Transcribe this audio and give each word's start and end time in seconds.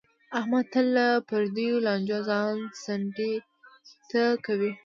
احمد 0.39 0.65
تل 0.73 0.87
له 0.97 1.07
پردیو 1.29 1.83
لانجو 1.85 2.19
ځان 2.29 2.55
څنډې 2.83 3.33
ته 4.09 4.23
کوي. 4.45 4.71